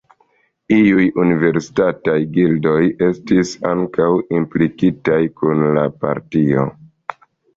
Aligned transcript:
Iuj 0.75 1.03
universitataj 1.23 2.15
gildoj 2.37 2.79
estis 3.09 3.51
ankaŭ 3.73 4.09
implikitaj 4.39 5.21
kun 5.43 5.61
la 5.79 5.85
partio. 6.07 6.65